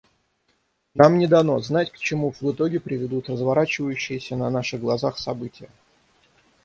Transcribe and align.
Нам 0.95 1.17
не 1.19 1.27
дано 1.27 1.59
знать, 1.59 1.91
к 1.91 1.97
чему 1.99 2.31
в 2.31 2.43
итоге 2.51 2.79
приведут 2.79 3.29
разворачивающиеся 3.29 4.35
на 4.35 4.49
наших 4.49 4.81
глазах 4.81 5.19
события. 5.19 5.69